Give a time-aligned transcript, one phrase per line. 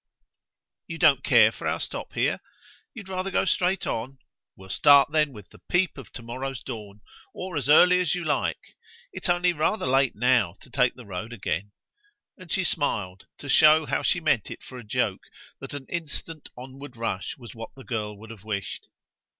[0.87, 2.39] "You don't care for our stop here
[2.95, 4.17] you'd rather go straight on?
[4.55, 7.01] We'll start then with the peep of tomorrow's dawn
[7.35, 8.57] or as early as you like;
[9.13, 11.71] it's only rather late now to take the road again."
[12.35, 15.21] And she smiled to show how she meant it for a joke
[15.59, 18.87] that an instant onward rush was what the girl would have wished.